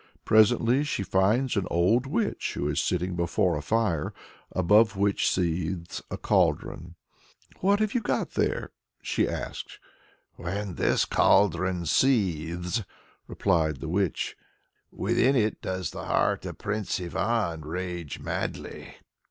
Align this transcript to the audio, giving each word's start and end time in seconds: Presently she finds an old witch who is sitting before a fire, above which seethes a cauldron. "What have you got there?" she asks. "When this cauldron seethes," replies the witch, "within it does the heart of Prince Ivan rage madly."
Presently 0.25 0.83
she 0.83 1.03
finds 1.03 1.55
an 1.55 1.67
old 1.69 2.07
witch 2.07 2.55
who 2.55 2.67
is 2.67 2.81
sitting 2.81 3.15
before 3.15 3.55
a 3.55 3.61
fire, 3.61 4.15
above 4.51 4.95
which 4.95 5.29
seethes 5.29 6.01
a 6.09 6.17
cauldron. 6.17 6.95
"What 7.59 7.79
have 7.81 7.93
you 7.93 8.01
got 8.01 8.31
there?" 8.31 8.71
she 9.03 9.27
asks. 9.29 9.77
"When 10.37 10.73
this 10.73 11.05
cauldron 11.05 11.85
seethes," 11.85 12.83
replies 13.27 13.75
the 13.75 13.89
witch, 13.89 14.35
"within 14.91 15.35
it 15.35 15.61
does 15.61 15.91
the 15.91 16.05
heart 16.05 16.47
of 16.47 16.57
Prince 16.57 16.99
Ivan 16.99 17.61
rage 17.61 18.19
madly." 18.19 18.95